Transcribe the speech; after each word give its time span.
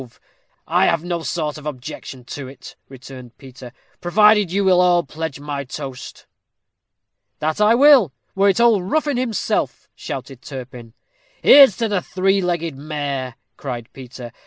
said 0.01 0.07
Zoroaster. 0.09 0.21
"I 0.65 0.85
have 0.87 1.03
no 1.03 1.21
sort 1.21 1.57
of 1.59 1.67
objection 1.67 2.23
to 2.25 2.47
it," 2.47 2.75
returned 2.89 3.37
Peter, 3.37 3.71
"provided 3.99 4.51
you 4.51 4.63
will 4.65 4.81
all 4.81 5.03
pledge 5.03 5.39
my 5.39 5.63
toast." 5.63 6.25
"That 7.37 7.61
I 7.61 7.75
will, 7.75 8.11
were 8.33 8.49
it 8.49 8.59
old 8.59 8.89
Ruffin 8.89 9.17
himself," 9.17 9.87
shouted 9.93 10.41
Turpin. 10.41 10.93
"Here's 11.43 11.77
to 11.77 11.87
the 11.87 12.01
three 12.01 12.41
legged 12.41 12.75
mare," 12.75 13.35
cried 13.57 13.89
Peter. 13.93 14.31